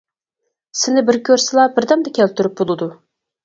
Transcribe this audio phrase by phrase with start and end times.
[0.83, 2.93] سېنى بىر كۆرسىلا بىردەمدە كەلتۈرۈپ بولىدۇ.